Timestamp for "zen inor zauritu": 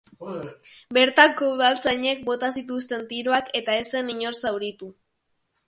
3.95-4.93